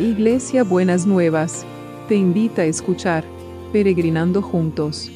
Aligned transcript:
Iglesia 0.00 0.64
Buenas 0.64 1.04
Nuevas, 1.04 1.66
te 2.08 2.14
invita 2.14 2.62
a 2.62 2.64
escuchar 2.64 3.22
Peregrinando 3.70 4.40
Juntos. 4.40 5.10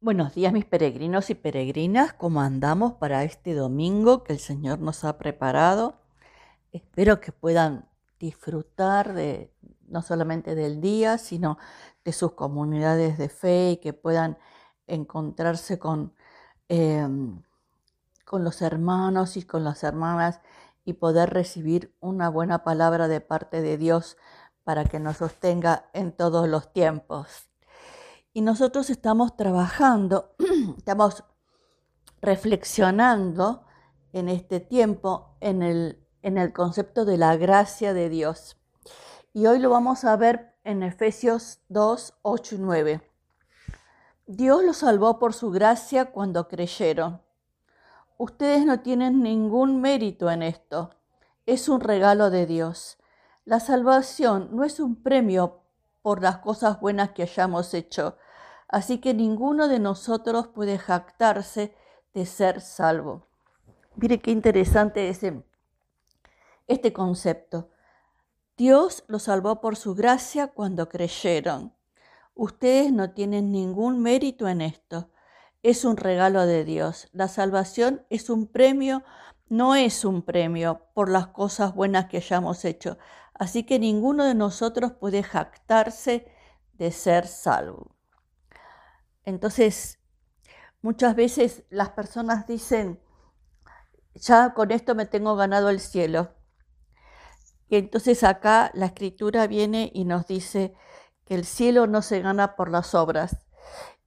Buenos 0.00 0.34
días 0.34 0.52
mis 0.52 0.64
peregrinos 0.64 1.30
y 1.30 1.36
peregrinas, 1.36 2.12
¿cómo 2.14 2.40
andamos 2.40 2.94
para 2.94 3.22
este 3.22 3.54
domingo 3.54 4.24
que 4.24 4.32
el 4.32 4.40
Señor 4.40 4.80
nos 4.80 5.04
ha 5.04 5.18
preparado? 5.18 6.00
Espero 6.72 7.20
que 7.20 7.30
puedan 7.30 7.88
disfrutar 8.18 9.14
de 9.14 9.52
no 9.88 10.02
solamente 10.02 10.54
del 10.54 10.80
día, 10.80 11.18
sino 11.18 11.58
de 12.04 12.12
sus 12.12 12.32
comunidades 12.32 13.18
de 13.18 13.28
fe 13.28 13.72
y 13.72 13.76
que 13.78 13.92
puedan 13.92 14.38
encontrarse 14.86 15.78
con, 15.78 16.14
em, 16.68 17.42
con 18.24 18.44
los 18.44 18.62
hermanos 18.62 19.36
y 19.36 19.42
con 19.42 19.64
las 19.64 19.84
hermanas 19.84 20.40
y 20.84 20.94
poder 20.94 21.30
recibir 21.30 21.94
una 22.00 22.30
buena 22.30 22.64
palabra 22.64 23.08
de 23.08 23.20
parte 23.20 23.60
de 23.60 23.76
Dios 23.76 24.16
para 24.64 24.84
que 24.84 25.00
nos 25.00 25.18
sostenga 25.18 25.90
en 25.92 26.12
todos 26.12 26.48
los 26.48 26.72
tiempos. 26.72 27.48
Y 28.32 28.40
nosotros 28.42 28.90
estamos 28.90 29.36
trabajando, 29.36 30.34
estamos 30.78 31.24
reflexionando 32.20 33.64
en 34.12 34.28
este 34.28 34.60
tiempo 34.60 35.36
en 35.40 35.62
el, 35.62 36.06
en 36.22 36.38
el 36.38 36.52
concepto 36.52 37.04
de 37.04 37.16
la 37.16 37.36
gracia 37.36 37.94
de 37.94 38.08
Dios. 38.08 38.56
Y 39.32 39.46
hoy 39.46 39.58
lo 39.58 39.70
vamos 39.70 40.04
a 40.04 40.16
ver 40.16 40.54
en 40.64 40.82
Efesios 40.82 41.60
2, 41.68 42.18
8 42.22 42.54
y 42.54 42.58
9. 42.58 43.10
Dios 44.26 44.64
los 44.64 44.78
salvó 44.78 45.18
por 45.18 45.34
su 45.34 45.50
gracia 45.50 46.06
cuando 46.06 46.48
creyeron. 46.48 47.22
Ustedes 48.16 48.64
no 48.64 48.80
tienen 48.80 49.22
ningún 49.22 49.80
mérito 49.80 50.30
en 50.30 50.42
esto. 50.42 50.90
Es 51.46 51.68
un 51.68 51.80
regalo 51.80 52.30
de 52.30 52.46
Dios. 52.46 52.98
La 53.44 53.60
salvación 53.60 54.48
no 54.52 54.64
es 54.64 54.80
un 54.80 55.02
premio 55.02 55.62
por 56.02 56.22
las 56.22 56.38
cosas 56.38 56.80
buenas 56.80 57.10
que 57.10 57.22
hayamos 57.22 57.74
hecho, 57.74 58.16
Así 58.68 58.98
que 58.98 59.14
ninguno 59.14 59.66
de 59.66 59.78
nosotros 59.78 60.48
puede 60.48 60.78
jactarse 60.78 61.74
de 62.12 62.26
ser 62.26 62.60
salvo. 62.60 63.26
Mire 63.96 64.20
qué 64.20 64.30
interesante 64.30 65.08
es 65.08 65.20
este 66.66 66.92
concepto. 66.92 67.70
Dios 68.58 69.04
los 69.06 69.22
salvó 69.22 69.60
por 69.60 69.76
su 69.76 69.94
gracia 69.94 70.48
cuando 70.48 70.88
creyeron. 70.88 71.76
Ustedes 72.34 72.92
no 72.92 73.12
tienen 73.12 73.52
ningún 73.52 74.02
mérito 74.02 74.48
en 74.48 74.62
esto. 74.62 75.12
Es 75.62 75.84
un 75.84 75.96
regalo 75.96 76.44
de 76.44 76.64
Dios. 76.64 77.08
La 77.12 77.28
salvación 77.28 78.04
es 78.10 78.28
un 78.28 78.48
premio, 78.48 79.04
no 79.48 79.76
es 79.76 80.04
un 80.04 80.22
premio 80.22 80.88
por 80.92 81.08
las 81.08 81.28
cosas 81.28 81.72
buenas 81.72 82.06
que 82.06 82.16
hayamos 82.16 82.64
hecho. 82.64 82.98
Así 83.32 83.62
que 83.62 83.78
ninguno 83.78 84.24
de 84.24 84.34
nosotros 84.34 84.90
puede 84.90 85.22
jactarse 85.22 86.26
de 86.72 86.90
ser 86.90 87.28
salvo. 87.28 87.94
Entonces, 89.24 90.00
muchas 90.82 91.14
veces 91.14 91.62
las 91.70 91.90
personas 91.90 92.48
dicen, 92.48 93.00
ya 94.14 94.52
con 94.52 94.72
esto 94.72 94.96
me 94.96 95.06
tengo 95.06 95.36
ganado 95.36 95.68
el 95.68 95.78
cielo. 95.78 96.37
Y 97.68 97.76
entonces 97.76 98.24
acá 98.24 98.70
la 98.74 98.86
escritura 98.86 99.46
viene 99.46 99.90
y 99.94 100.04
nos 100.04 100.26
dice 100.26 100.74
que 101.24 101.34
el 101.34 101.44
cielo 101.44 101.86
no 101.86 102.02
se 102.02 102.20
gana 102.20 102.56
por 102.56 102.70
las 102.70 102.94
obras. 102.94 103.46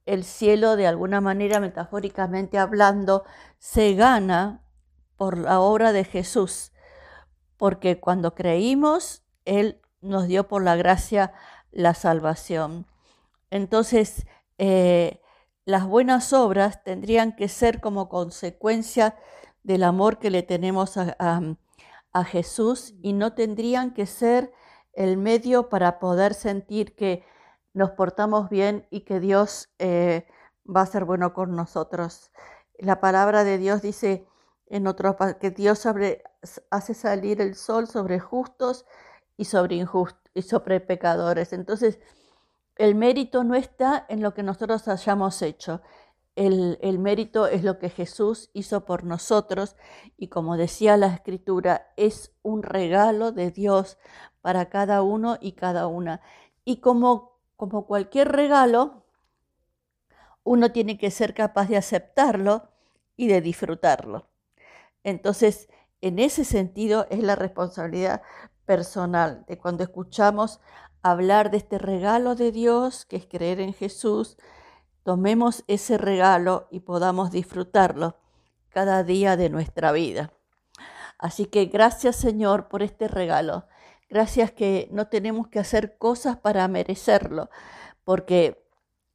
El 0.04 0.24
cielo, 0.24 0.74
de 0.74 0.88
alguna 0.88 1.20
manera, 1.20 1.60
metafóricamente 1.60 2.58
hablando, 2.58 3.24
se 3.58 3.94
gana 3.94 4.64
por 5.16 5.38
la 5.38 5.60
obra 5.60 5.92
de 5.92 6.04
Jesús. 6.04 6.72
Porque 7.56 8.00
cuando 8.00 8.34
creímos, 8.34 9.22
Él 9.44 9.80
nos 10.00 10.26
dio 10.26 10.48
por 10.48 10.64
la 10.64 10.74
gracia 10.74 11.32
la 11.70 11.94
salvación. 11.94 12.86
Entonces, 13.50 14.26
eh, 14.58 15.20
las 15.64 15.86
buenas 15.86 16.32
obras 16.32 16.82
tendrían 16.82 17.36
que 17.36 17.48
ser 17.48 17.80
como 17.80 18.08
consecuencia 18.08 19.16
del 19.62 19.84
amor 19.84 20.18
que 20.18 20.30
le 20.30 20.42
tenemos 20.42 20.96
a, 20.96 21.40
Jesús 22.24 22.94
y 23.02 23.12
no 23.12 23.34
tendrían 23.34 23.94
que 23.94 24.06
ser 24.06 24.52
el 24.92 25.16
medio 25.16 25.68
para 25.68 25.98
poder 25.98 26.34
sentir 26.34 26.94
que 26.94 27.24
nos 27.72 27.92
portamos 27.92 28.50
bien 28.50 28.86
y 28.90 29.00
que 29.00 29.20
Dios 29.20 29.70
eh, 29.78 30.26
va 30.64 30.82
a 30.82 30.86
ser 30.86 31.04
bueno 31.04 31.32
con 31.32 31.56
nosotros. 31.56 32.30
La 32.78 33.00
palabra 33.00 33.44
de 33.44 33.58
Dios 33.58 33.82
dice 33.82 34.26
en 34.66 34.86
otro 34.86 35.16
que 35.40 35.50
Dios 35.50 35.86
hace 36.70 36.94
salir 36.94 37.40
el 37.40 37.54
sol 37.54 37.88
sobre 37.88 38.20
justos 38.20 38.86
y 39.36 39.44
sobre 39.44 39.76
injustos 39.76 40.30
y 40.34 40.42
sobre 40.42 40.80
pecadores. 40.80 41.52
Entonces, 41.52 41.98
el 42.76 42.94
mérito 42.94 43.44
no 43.44 43.54
está 43.54 44.06
en 44.08 44.22
lo 44.22 44.34
que 44.34 44.42
nosotros 44.42 44.88
hayamos 44.88 45.42
hecho. 45.42 45.82
El, 46.34 46.98
mérito 46.98 47.46
es 47.46 47.62
lo 47.62 47.78
que 47.78 47.90
Jesús 47.90 48.50
hizo 48.54 48.86
por 48.86 49.04
nosotros 49.04 49.76
y 50.16 50.28
como 50.28 50.56
decía 50.56 50.96
la 50.96 51.08
escritura, 51.08 51.92
es 51.96 52.32
un 52.42 52.62
regalo 52.62 53.32
de 53.32 53.50
Dios 53.50 53.98
para 54.40 54.70
cada 54.70 55.02
uno 55.02 55.36
y 55.40 55.52
cada 55.52 55.86
una. 55.86 56.22
Y 56.64 56.80
como, 56.80 57.38
como 57.56 57.86
cualquier 57.86 58.32
regalo, 58.32 59.04
uno 60.42 60.72
tiene 60.72 60.96
que 60.96 61.10
ser 61.10 61.34
capaz 61.34 61.68
de 61.68 61.76
aceptarlo 61.76 62.70
y 63.16 63.26
de 63.28 63.42
disfrutarlo. 63.42 64.28
Entonces, 65.04 65.68
en 66.00 66.18
ese 66.18 66.44
sentido 66.44 67.06
es 67.10 67.22
la 67.22 67.36
responsabilidad 67.36 68.22
personal 68.64 69.44
de 69.46 69.58
cuando 69.58 69.84
escuchamos 69.84 70.60
hablar 71.02 71.50
de 71.50 71.58
este 71.58 71.78
regalo 71.78 72.34
de 72.36 72.52
Dios, 72.52 73.04
que 73.04 73.16
es 73.16 73.26
creer 73.26 73.60
en 73.60 73.74
Jesús, 73.74 74.38
tomemos 75.02 75.64
ese 75.66 75.98
regalo 75.98 76.68
y 76.70 76.80
podamos 76.80 77.30
disfrutarlo 77.30 78.16
cada 78.68 79.02
día 79.02 79.36
de 79.36 79.50
nuestra 79.50 79.92
vida. 79.92 80.32
Así 81.18 81.46
que 81.46 81.66
gracias 81.66 82.16
Señor 82.16 82.68
por 82.68 82.82
este 82.82 83.08
regalo. 83.08 83.66
Gracias 84.08 84.50
que 84.50 84.88
no 84.92 85.08
tenemos 85.08 85.48
que 85.48 85.58
hacer 85.58 85.96
cosas 85.96 86.36
para 86.36 86.68
merecerlo, 86.68 87.48
porque 88.04 88.62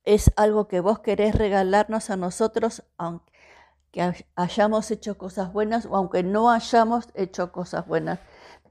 es 0.03 0.31
algo 0.37 0.67
que 0.67 0.79
vos 0.79 0.99
querés 0.99 1.35
regalarnos 1.35 2.09
a 2.09 2.15
nosotros, 2.15 2.83
aunque 2.97 3.31
hayamos 4.35 4.89
hecho 4.89 5.17
cosas 5.17 5.53
buenas 5.53 5.85
o 5.85 5.95
aunque 5.95 6.23
no 6.23 6.49
hayamos 6.49 7.09
hecho 7.13 7.51
cosas 7.51 7.85
buenas. 7.85 8.19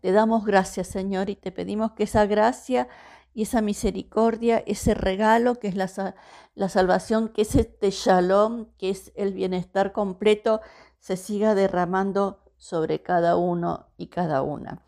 Te 0.00 0.12
damos 0.12 0.44
gracias, 0.44 0.88
Señor, 0.88 1.30
y 1.30 1.36
te 1.36 1.52
pedimos 1.52 1.92
que 1.92 2.04
esa 2.04 2.26
gracia 2.26 2.88
y 3.36 3.42
esa 3.42 3.60
misericordia, 3.60 4.62
ese 4.66 4.94
regalo 4.94 5.56
que 5.56 5.68
es 5.68 5.74
la, 5.74 6.14
la 6.54 6.68
salvación, 6.70 7.28
que 7.28 7.42
es 7.42 7.54
este 7.54 7.90
shalom, 7.90 8.68
que 8.78 8.88
es 8.88 9.12
el 9.14 9.34
bienestar 9.34 9.92
completo, 9.92 10.62
se 11.00 11.18
siga 11.18 11.54
derramando 11.54 12.42
sobre 12.56 13.02
cada 13.02 13.36
uno 13.36 13.90
y 13.98 14.06
cada 14.06 14.40
una. 14.40 14.82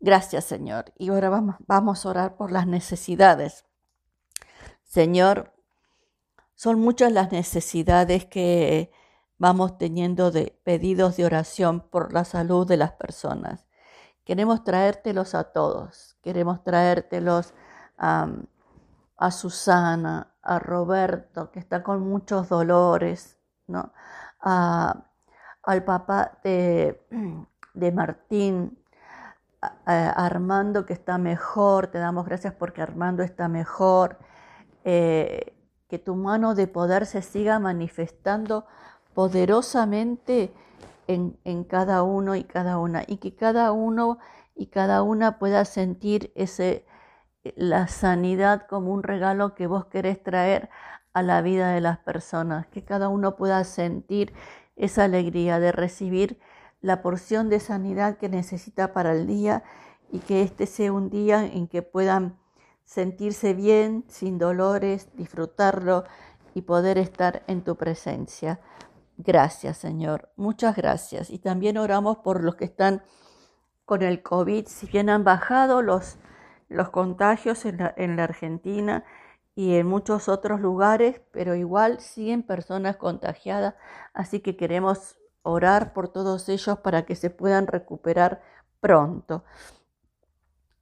Gracias, 0.00 0.46
Señor. 0.46 0.94
Y 0.96 1.10
ahora 1.10 1.28
vamos, 1.28 1.56
vamos 1.66 2.06
a 2.06 2.08
orar 2.08 2.36
por 2.38 2.52
las 2.52 2.66
necesidades. 2.66 3.66
Señor, 4.82 5.52
son 6.54 6.80
muchas 6.80 7.12
las 7.12 7.32
necesidades 7.32 8.24
que 8.24 8.92
vamos 9.36 9.76
teniendo 9.76 10.30
de 10.30 10.58
pedidos 10.64 11.18
de 11.18 11.26
oración 11.26 11.80
por 11.90 12.14
la 12.14 12.24
salud 12.24 12.66
de 12.66 12.78
las 12.78 12.92
personas. 12.92 13.66
Queremos 14.24 14.64
traértelos 14.64 15.34
a 15.34 15.52
todos, 15.52 16.16
queremos 16.22 16.64
traértelos 16.64 17.52
a, 17.98 19.30
Susana, 19.30 20.34
a 20.42 20.58
Roberto, 20.58 21.50
que 21.50 21.58
está 21.58 21.82
con 21.82 22.02
muchos 22.02 22.48
dolores, 22.48 23.38
¿no? 23.66 23.92
al 24.40 25.84
papá 25.84 26.38
de, 26.44 27.00
de 27.74 27.92
Martín, 27.92 28.78
a, 29.62 30.10
Armando 30.26 30.86
que 30.86 30.92
está 30.92 31.18
mejor, 31.18 31.86
te 31.88 31.98
damos 31.98 32.26
gracias 32.26 32.54
porque 32.54 32.82
Armando 32.82 33.22
está 33.22 33.48
mejor, 33.48 34.18
eh, 34.84 35.56
que 35.88 35.98
tu 35.98 36.14
mano 36.16 36.54
de 36.54 36.66
poder 36.66 37.06
se 37.06 37.22
siga 37.22 37.58
manifestando 37.58 38.66
poderosamente 39.14 40.52
en, 41.06 41.64
cada 41.64 42.02
uno 42.02 42.34
y 42.34 42.44
cada 42.44 42.78
una, 42.78 43.02
y 43.06 43.18
que 43.18 43.34
cada 43.34 43.72
uno 43.72 44.18
y 44.54 44.66
cada 44.66 45.02
una 45.02 45.38
pueda 45.38 45.64
sentir 45.64 46.32
ese, 46.34 46.86
la 47.56 47.88
sanidad 47.88 48.66
como 48.66 48.92
un 48.92 49.02
regalo 49.02 49.54
que 49.54 49.66
vos 49.66 49.86
querés 49.86 50.22
traer 50.22 50.70
a 51.12 51.22
la 51.22 51.42
vida 51.42 51.72
de 51.72 51.80
las 51.80 51.98
personas, 51.98 52.66
que 52.66 52.84
cada 52.84 53.08
uno 53.08 53.36
pueda 53.36 53.62
sentir 53.64 54.32
esa 54.76 55.04
alegría 55.04 55.60
de 55.60 55.72
recibir 55.72 56.40
la 56.80 57.02
porción 57.02 57.48
de 57.48 57.60
sanidad 57.60 58.18
que 58.18 58.28
necesita 58.28 58.92
para 58.92 59.12
el 59.12 59.26
día 59.26 59.62
y 60.10 60.18
que 60.18 60.42
este 60.42 60.66
sea 60.66 60.92
un 60.92 61.10
día 61.10 61.44
en 61.44 61.66
que 61.66 61.82
puedan 61.82 62.38
sentirse 62.84 63.54
bien, 63.54 64.04
sin 64.08 64.38
dolores, 64.38 65.08
disfrutarlo 65.14 66.04
y 66.54 66.62
poder 66.62 66.98
estar 66.98 67.42
en 67.46 67.62
tu 67.62 67.76
presencia. 67.76 68.60
Gracias, 69.16 69.78
Señor. 69.78 70.30
Muchas 70.36 70.76
gracias. 70.76 71.30
Y 71.30 71.38
también 71.38 71.78
oramos 71.78 72.18
por 72.18 72.42
los 72.42 72.56
que 72.56 72.64
están 72.64 73.02
con 73.84 74.02
el 74.02 74.22
COVID, 74.22 74.66
si 74.66 74.86
bien 74.86 75.10
han 75.10 75.24
bajado 75.24 75.82
los, 75.82 76.16
los 76.68 76.90
contagios 76.90 77.64
en 77.64 77.78
la, 77.78 77.94
en 77.96 78.16
la 78.16 78.24
Argentina 78.24 79.04
y 79.54 79.76
en 79.76 79.86
muchos 79.86 80.28
otros 80.28 80.60
lugares, 80.60 81.20
pero 81.30 81.54
igual 81.54 82.00
siguen 82.00 82.42
personas 82.42 82.96
contagiadas, 82.96 83.74
así 84.12 84.40
que 84.40 84.56
queremos 84.56 85.18
orar 85.42 85.92
por 85.92 86.08
todos 86.08 86.48
ellos 86.48 86.78
para 86.78 87.04
que 87.04 87.14
se 87.14 87.30
puedan 87.30 87.66
recuperar 87.66 88.42
pronto. 88.80 89.44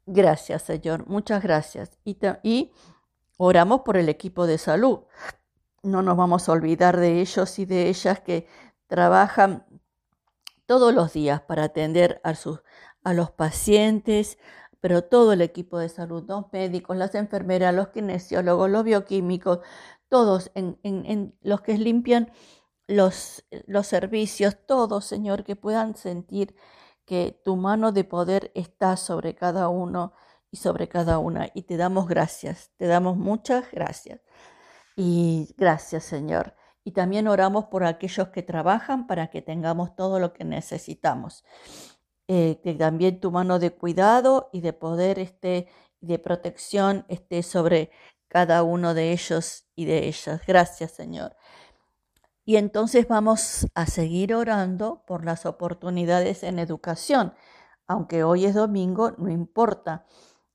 Gracias, 0.06 0.62
Señor, 0.62 1.06
muchas 1.06 1.42
gracias. 1.42 1.98
Y, 2.04 2.18
y, 2.42 2.72
oramos 3.36 3.82
por 3.82 3.96
el 3.96 4.08
equipo 4.08 4.46
de 4.46 4.58
salud. 4.58 5.00
No 5.82 6.02
nos 6.02 6.16
vamos 6.16 6.48
a 6.48 6.52
olvidar 6.52 6.96
de 6.96 7.20
ellos 7.20 7.58
y 7.58 7.66
de 7.66 7.88
ellas 7.88 8.20
que 8.20 8.46
trabajan 8.86 9.66
todos 10.66 10.94
los 10.94 11.12
días 11.12 11.40
para 11.42 11.64
atender 11.64 12.20
a, 12.24 12.34
sus, 12.34 12.62
a 13.04 13.12
los 13.12 13.30
pacientes, 13.30 14.38
pero 14.82 15.04
todo 15.04 15.32
el 15.32 15.42
equipo 15.42 15.78
de 15.78 15.88
salud, 15.88 16.24
los 16.26 16.52
médicos, 16.52 16.96
las 16.96 17.14
enfermeras, 17.14 17.72
los 17.72 17.90
kinesiólogos, 17.90 18.68
los 18.68 18.82
bioquímicos, 18.82 19.60
todos 20.08 20.50
en, 20.54 21.38
los 21.40 21.60
que 21.60 21.78
limpian 21.78 22.32
los, 22.88 23.44
los 23.68 23.86
servicios, 23.86 24.56
todos, 24.66 25.04
Señor, 25.04 25.44
que 25.44 25.54
puedan 25.54 25.94
sentir 25.94 26.56
que 27.04 27.40
tu 27.44 27.54
mano 27.54 27.92
de 27.92 28.02
poder 28.02 28.50
está 28.56 28.96
sobre 28.96 29.36
cada 29.36 29.68
uno 29.68 30.14
y 30.50 30.56
sobre 30.56 30.88
cada 30.88 31.18
una. 31.18 31.48
Y 31.54 31.62
te 31.62 31.76
damos 31.76 32.08
gracias, 32.08 32.72
te 32.76 32.86
damos 32.86 33.16
muchas 33.16 33.70
gracias. 33.70 34.20
Y 34.96 35.54
gracias, 35.56 36.02
Señor. 36.02 36.56
Y 36.82 36.90
también 36.90 37.28
oramos 37.28 37.66
por 37.66 37.84
aquellos 37.84 38.30
que 38.30 38.42
trabajan 38.42 39.06
para 39.06 39.28
que 39.28 39.42
tengamos 39.42 39.94
todo 39.94 40.18
lo 40.18 40.32
que 40.32 40.44
necesitamos. 40.44 41.44
Eh, 42.34 42.60
que 42.62 42.72
también 42.72 43.20
tu 43.20 43.30
mano 43.30 43.58
de 43.58 43.72
cuidado 43.72 44.48
y 44.54 44.62
de 44.62 44.72
poder 44.72 45.18
esté, 45.18 45.68
de 46.00 46.18
protección 46.18 47.04
esté 47.08 47.42
sobre 47.42 47.90
cada 48.26 48.62
uno 48.62 48.94
de 48.94 49.12
ellos 49.12 49.66
y 49.76 49.84
de 49.84 50.08
ellas. 50.08 50.40
Gracias, 50.46 50.92
Señor. 50.92 51.36
Y 52.46 52.56
entonces 52.56 53.06
vamos 53.06 53.66
a 53.74 53.84
seguir 53.84 54.34
orando 54.34 55.04
por 55.06 55.26
las 55.26 55.44
oportunidades 55.44 56.42
en 56.42 56.58
educación. 56.58 57.34
Aunque 57.86 58.24
hoy 58.24 58.46
es 58.46 58.54
domingo, 58.54 59.10
no 59.18 59.28
importa. 59.30 60.06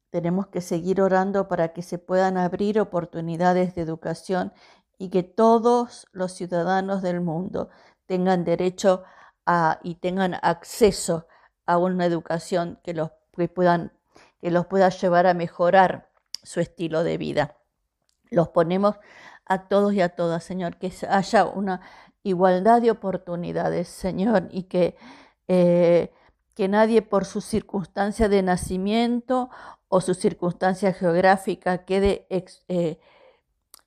Tenemos 0.10 0.48
que 0.48 0.62
seguir 0.62 1.00
orando 1.00 1.48
para 1.48 1.74
que 1.74 1.84
se 1.84 2.00
puedan 2.00 2.38
abrir 2.38 2.80
oportunidades 2.80 3.76
de 3.76 3.84
educación 3.84 4.52
y 4.98 5.10
que 5.10 5.22
todos 5.22 6.08
los 6.12 6.32
ciudadanos 6.32 7.04
del 7.04 7.22
mundo 7.22 7.70
tengan 8.08 8.46
derecho 8.46 9.04
a 9.46 9.80
y 9.84 9.96
tengan 9.96 10.40
acceso 10.42 11.28
a 11.68 11.78
una 11.78 12.06
educación 12.06 12.80
que 12.84 12.94
los, 12.94 13.12
puedan, 13.54 13.92
que 14.42 14.50
los 14.50 14.66
pueda 14.66 14.90
llevar 14.90 15.28
a 15.28 15.34
mejorar 15.34 16.10
su 16.42 16.60
estilo 16.60 17.04
de 17.04 17.18
vida. 17.18 17.58
Los 18.30 18.50
ponemos 18.50 18.96
a 19.46 19.68
todos 19.68 19.94
y 19.94 20.02
a 20.02 20.10
todas, 20.10 20.44
Señor, 20.44 20.78
que 20.78 20.92
haya 21.10 21.46
una 21.46 21.82
igualdad 22.24 22.82
de 22.82 22.92
oportunidades, 22.92 23.88
Señor, 23.88 24.48
y 24.52 24.64
que, 24.64 24.98
eh, 25.48 26.12
que 26.56 26.68
nadie 26.68 27.02
por 27.02 27.26
su 27.26 27.42
circunstancia 27.42 28.28
de 28.30 28.42
nacimiento 28.42 29.50
o 29.88 30.02
su 30.02 30.14
circunstancia 30.14 30.94
geográfica 30.94 31.86
quede 31.86 32.28
eh, 32.30 33.00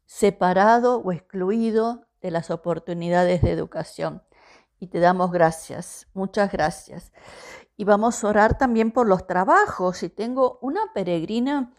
separado 0.07 0.99
o 0.99 1.13
excluido 1.13 2.07
de 2.21 2.31
las 2.31 2.51
oportunidades 2.51 3.43
de 3.43 3.53
educación. 3.53 4.23
Y 4.79 4.87
te 4.87 4.99
damos 4.99 5.31
gracias, 5.31 6.07
muchas 6.15 6.51
gracias. 6.51 7.13
Y 7.81 7.85
vamos 7.85 8.23
a 8.23 8.29
orar 8.29 8.59
también 8.59 8.93
por 8.93 9.07
los 9.07 9.27
trabajos. 9.27 10.03
Y 10.03 10.11
tengo 10.11 10.59
una 10.61 10.93
peregrina, 10.93 11.73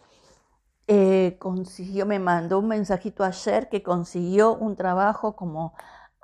eh, 0.88 1.36
consiguió, 1.38 2.06
me 2.06 2.18
mandó 2.18 2.58
un 2.58 2.66
mensajito 2.66 3.22
ayer 3.22 3.68
que 3.68 3.84
consiguió 3.84 4.52
un 4.52 4.74
trabajo 4.74 5.36
como 5.36 5.74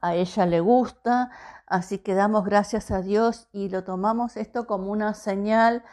a 0.02 0.16
ella 0.16 0.46
le 0.46 0.58
gusta. 0.58 1.30
Así 1.64 1.98
que 1.98 2.14
damos 2.14 2.44
gracias 2.44 2.90
a 2.90 3.02
Dios 3.02 3.46
y 3.52 3.68
lo 3.68 3.84
tomamos 3.84 4.36
esto 4.36 4.66
como 4.66 4.90
una 4.90 5.14
señal 5.14 5.84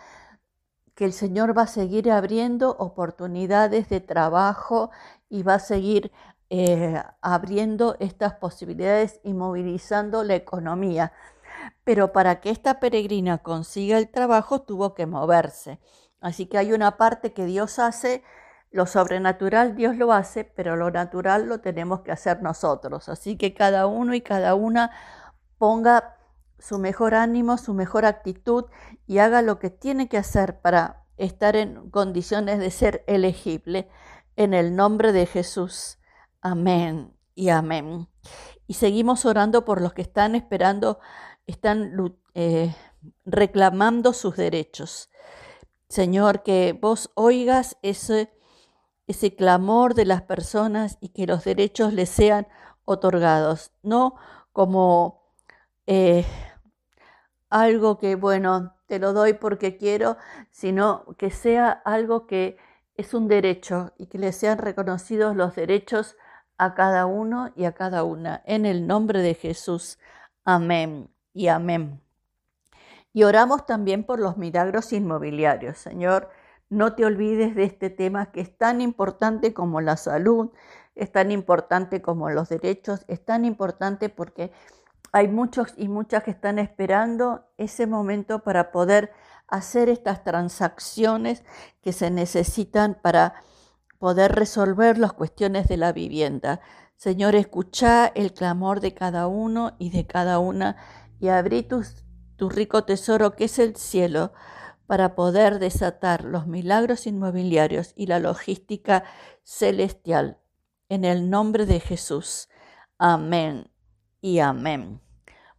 que 0.95 1.05
el 1.05 1.13
Señor 1.13 1.55
va 1.55 1.61
a 1.63 1.67
seguir 1.67 2.09
abriendo 2.09 2.75
oportunidades 2.79 3.87
de 3.89 3.99
trabajo 3.99 4.89
y 5.29 5.43
va 5.43 5.55
a 5.55 5.59
seguir 5.59 6.11
eh, 6.49 7.03
abriendo 7.21 7.97
estas 7.99 8.33
posibilidades 8.33 9.19
y 9.23 9.33
movilizando 9.33 10.23
la 10.23 10.33
economía 10.33 11.13
pero 11.83 12.11
para 12.11 12.41
que 12.41 12.49
esta 12.49 12.79
peregrina 12.79 13.39
consiga 13.39 13.97
el 13.97 14.09
trabajo 14.09 14.61
tuvo 14.61 14.93
que 14.93 15.05
moverse. 15.05 15.79
Así 16.21 16.47
que 16.47 16.57
hay 16.57 16.73
una 16.73 16.97
parte 16.97 17.33
que 17.33 17.45
Dios 17.45 17.79
hace, 17.79 18.23
lo 18.71 18.85
sobrenatural 18.85 19.75
Dios 19.75 19.95
lo 19.95 20.11
hace, 20.11 20.43
pero 20.43 20.75
lo 20.75 20.91
natural 20.91 21.47
lo 21.47 21.61
tenemos 21.61 22.01
que 22.01 22.11
hacer 22.11 22.41
nosotros. 22.41 23.09
Así 23.09 23.37
que 23.37 23.53
cada 23.53 23.87
uno 23.87 24.13
y 24.13 24.21
cada 24.21 24.55
una 24.55 24.91
ponga 25.57 26.17
su 26.59 26.79
mejor 26.79 27.15
ánimo, 27.15 27.57
su 27.57 27.73
mejor 27.73 28.05
actitud 28.05 28.65
y 29.07 29.19
haga 29.19 29.41
lo 29.41 29.59
que 29.59 29.69
tiene 29.69 30.09
que 30.09 30.17
hacer 30.17 30.59
para 30.61 31.05
estar 31.17 31.55
en 31.55 31.89
condiciones 31.89 32.59
de 32.59 32.71
ser 32.71 33.03
elegible. 33.07 33.89
En 34.35 34.53
el 34.53 34.75
nombre 34.75 35.13
de 35.13 35.25
Jesús. 35.25 35.99
Amén 36.41 37.13
y 37.35 37.49
amén. 37.49 38.09
Y 38.67 38.73
seguimos 38.73 39.25
orando 39.25 39.63
por 39.63 39.81
los 39.81 39.93
que 39.93 40.01
están 40.01 40.35
esperando 40.35 40.99
están 41.47 42.17
eh, 42.33 42.75
reclamando 43.25 44.13
sus 44.13 44.35
derechos. 44.35 45.09
Señor, 45.87 46.43
que 46.43 46.77
vos 46.79 47.11
oigas 47.15 47.77
ese, 47.81 48.31
ese 49.07 49.35
clamor 49.35 49.93
de 49.93 50.05
las 50.05 50.23
personas 50.23 50.97
y 50.99 51.09
que 51.09 51.27
los 51.27 51.43
derechos 51.43 51.93
les 51.93 52.09
sean 52.09 52.47
otorgados, 52.85 53.71
no 53.83 54.15
como 54.51 55.23
eh, 55.87 56.25
algo 57.49 57.97
que, 57.97 58.15
bueno, 58.15 58.75
te 58.87 58.99
lo 58.99 59.13
doy 59.13 59.33
porque 59.33 59.77
quiero, 59.77 60.17
sino 60.51 61.05
que 61.17 61.29
sea 61.29 61.69
algo 61.69 62.27
que 62.27 62.57
es 62.95 63.13
un 63.13 63.27
derecho 63.27 63.93
y 63.97 64.07
que 64.07 64.17
le 64.17 64.31
sean 64.31 64.57
reconocidos 64.57 65.35
los 65.35 65.55
derechos 65.55 66.15
a 66.57 66.73
cada 66.73 67.05
uno 67.05 67.51
y 67.55 67.65
a 67.65 67.73
cada 67.73 68.03
una. 68.03 68.41
En 68.45 68.65
el 68.65 68.87
nombre 68.87 69.21
de 69.21 69.33
Jesús. 69.33 69.99
Amén 70.45 71.14
y 71.35 71.49
amén. 71.49 72.01
Y 73.13 73.23
oramos 73.23 73.65
también 73.65 74.03
por 74.03 74.19
los 74.19 74.37
milagros 74.37 74.91
inmobiliarios. 74.93 75.77
Señor, 75.77 76.29
no 76.69 76.95
te 76.95 77.05
olvides 77.05 77.55
de 77.55 77.65
este 77.65 77.89
tema 77.89 78.31
que 78.31 78.41
es 78.41 78.57
tan 78.57 78.81
importante 78.81 79.53
como 79.53 79.81
la 79.81 79.97
salud, 79.97 80.49
es 80.95 81.11
tan 81.11 81.31
importante 81.31 82.01
como 82.01 82.29
los 82.29 82.49
derechos, 82.49 83.05
es 83.07 83.23
tan 83.23 83.45
importante 83.45 84.09
porque 84.09 84.51
hay 85.11 85.27
muchos 85.27 85.73
y 85.77 85.87
muchas 85.87 86.23
que 86.23 86.31
están 86.31 86.57
esperando 86.57 87.45
ese 87.57 87.85
momento 87.85 88.39
para 88.43 88.71
poder 88.71 89.11
hacer 89.47 89.89
estas 89.89 90.23
transacciones 90.23 91.43
que 91.81 91.93
se 91.93 92.09
necesitan 92.09 92.97
para 93.01 93.35
poder 93.99 94.33
resolver 94.33 94.97
las 94.97 95.13
cuestiones 95.13 95.67
de 95.67 95.77
la 95.77 95.91
vivienda. 95.91 96.61
Señor, 96.95 97.35
escucha 97.35 98.07
el 98.07 98.33
clamor 98.33 98.79
de 98.79 98.93
cada 98.93 99.27
uno 99.27 99.75
y 99.79 99.89
de 99.89 100.07
cada 100.07 100.39
una 100.39 100.77
y 101.19 101.29
abrí 101.29 101.63
tu, 101.63 101.83
rico 102.49 102.83
tesoro 102.83 103.35
que 103.35 103.45
es 103.45 103.59
el 103.59 103.75
cielo 103.75 104.33
para 104.87 105.15
poder 105.15 105.59
desatar 105.59 106.23
los 106.23 106.47
milagros 106.47 107.07
inmobiliarios 107.07 107.93
y 107.95 108.07
la 108.07 108.19
logística 108.19 109.03
celestial. 109.43 110.39
En 110.89 111.03
el 111.03 111.29
nombre 111.29 111.65
de 111.65 111.79
Jesús. 111.79 112.49
Amén 112.99 113.71
y 114.21 114.39
amén. 114.39 115.01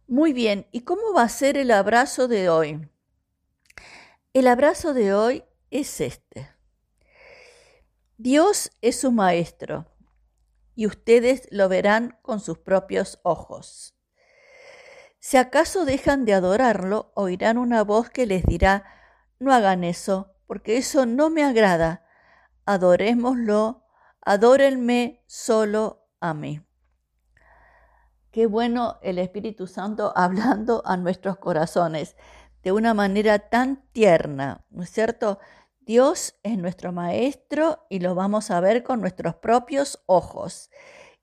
Muy 0.07 0.31
bien, 0.31 0.67
¿y 0.71 0.81
cómo 0.81 1.13
va 1.13 1.23
a 1.23 1.29
ser 1.29 1.57
el 1.57 1.71
abrazo 1.71 2.29
de 2.29 2.49
hoy? 2.49 2.89
El 4.33 4.47
abrazo 4.47 4.93
de 4.93 5.13
hoy 5.13 5.43
es 5.69 5.99
este. 5.99 6.49
Dios 8.17 8.71
es 8.81 8.99
su 8.99 9.11
maestro 9.11 9.85
y 10.75 10.87
ustedes 10.87 11.47
lo 11.51 11.67
verán 11.67 12.17
con 12.21 12.39
sus 12.39 12.59
propios 12.59 13.19
ojos. 13.23 13.96
Si 15.19 15.37
acaso 15.37 15.85
dejan 15.85 16.25
de 16.25 16.33
adorarlo, 16.33 17.11
oirán 17.15 17.57
una 17.57 17.83
voz 17.83 18.09
que 18.09 18.25
les 18.25 18.43
dirá, 18.45 18.85
no 19.39 19.53
hagan 19.53 19.83
eso, 19.83 20.35
porque 20.45 20.77
eso 20.77 21.05
no 21.05 21.29
me 21.29 21.43
agrada. 21.43 22.05
Adorémoslo, 22.65 23.83
adórenme 24.21 25.23
solo 25.27 26.07
a 26.19 26.33
mí. 26.33 26.61
Qué 28.31 28.45
bueno 28.45 28.99
el 29.01 29.19
Espíritu 29.19 29.67
Santo 29.67 30.13
hablando 30.15 30.83
a 30.85 30.97
nuestros 30.97 31.37
corazones 31.37 32.15
de 32.63 32.71
una 32.71 32.93
manera 32.93 33.39
tan 33.39 33.83
tierna, 33.93 34.65
¿no 34.69 34.83
es 34.83 34.91
cierto? 34.91 35.39
Dios 35.79 36.35
es 36.43 36.57
nuestro 36.57 36.91
Maestro 36.91 37.85
y 37.89 37.99
lo 37.99 38.13
vamos 38.13 38.51
a 38.51 38.59
ver 38.59 38.83
con 38.83 38.99
nuestros 38.99 39.35
propios 39.35 40.03
ojos. 40.05 40.69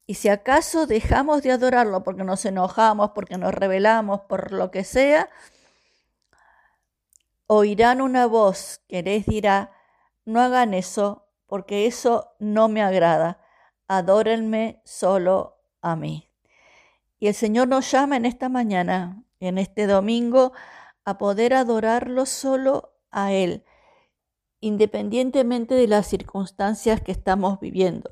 Y 0.07 0.15
si 0.15 0.29
acaso 0.29 0.87
dejamos 0.87 1.43
de 1.43 1.53
adorarlo 1.53 2.05
porque 2.05 2.25
nos 2.25 2.45
enojamos, 2.45 3.11
porque 3.11 3.39
nos 3.39 3.55
rebelamos, 3.55 4.21
por 4.23 4.53
lo 4.53 4.71
que 4.71 4.85
sea, 4.85 5.31
oirán 7.47 8.01
una 8.01 8.27
voz 8.27 8.81
que 8.89 9.03
les 9.03 9.25
dirá, 9.27 9.73
no 10.25 10.41
hagan 10.41 10.75
eso, 10.75 11.27
porque 11.47 11.87
eso 11.87 12.35
no 12.39 12.69
me 12.69 12.83
agrada. 12.83 13.41
Adórenme 13.89 14.83
solo 14.85 15.59
a 15.81 15.97
mí. 15.97 16.31
Y 17.19 17.29
el 17.29 17.35
Señor 17.35 17.69
nos 17.69 17.91
llama 17.91 18.17
en 18.17 18.27
esta 18.27 18.49
mañana, 18.49 19.23
en 19.41 19.59
este 19.59 19.87
domingo, 19.87 20.53
a 21.05 21.17
poder 21.19 21.55
adorarlo 21.55 22.27
solo 22.27 22.95
a 23.11 23.33
Él, 23.33 23.65
independientemente 24.61 25.75
de 25.75 25.87
las 25.87 26.07
circunstancias 26.07 27.01
que 27.01 27.13
estamos 27.13 27.61
viviendo. 27.61 28.11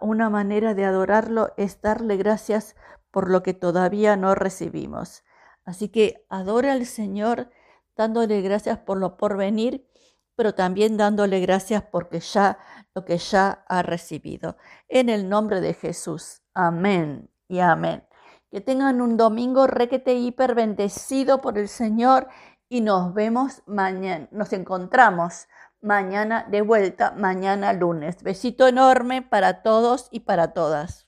Una 0.00 0.28
manera 0.28 0.74
de 0.74 0.84
adorarlo 0.84 1.52
es 1.56 1.80
darle 1.80 2.16
gracias 2.16 2.74
por 3.10 3.30
lo 3.30 3.42
que 3.42 3.54
todavía 3.54 4.16
no 4.16 4.34
recibimos. 4.34 5.24
Así 5.64 5.88
que 5.88 6.26
adora 6.28 6.72
al 6.72 6.86
Señor 6.86 7.50
dándole 7.96 8.40
gracias 8.40 8.78
por 8.78 8.98
lo 8.98 9.16
por 9.16 9.36
venir, 9.36 9.88
pero 10.34 10.54
también 10.54 10.96
dándole 10.96 11.40
gracias 11.40 11.82
porque 11.82 12.20
ya 12.20 12.58
lo 12.94 13.04
que 13.04 13.18
ya 13.18 13.64
ha 13.68 13.82
recibido. 13.82 14.56
En 14.88 15.08
el 15.08 15.28
nombre 15.28 15.60
de 15.60 15.74
Jesús. 15.74 16.42
Amén 16.54 17.30
y 17.48 17.60
amén. 17.60 18.04
Que 18.50 18.60
tengan 18.60 19.00
un 19.00 19.16
domingo 19.16 19.66
requete 19.66 20.14
hiper 20.14 20.54
bendecido 20.54 21.40
por 21.40 21.58
el 21.58 21.68
Señor 21.68 22.28
y 22.68 22.80
nos 22.80 23.14
vemos 23.14 23.62
mañana, 23.66 24.28
nos 24.30 24.52
encontramos 24.52 25.48
mañana 25.80 26.46
de 26.50 26.62
vuelta, 26.62 27.12
mañana 27.16 27.72
lunes. 27.72 28.22
Besito 28.22 28.66
enorme 28.66 29.22
para 29.22 29.62
todos 29.62 30.08
y 30.10 30.20
para 30.20 30.52
todas. 30.52 31.06